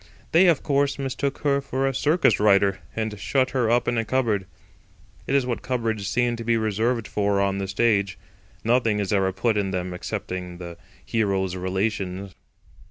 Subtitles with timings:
[0.31, 4.03] They, of course, mistook her for a circus rider, and shut her up in a
[4.03, 4.47] cupboard.
[5.27, 8.17] It is what cupboards seem to be reserved for on the stage.
[8.63, 10.75] Nothing is ever put in them excepting the
[11.05, 12.33] hero's relations.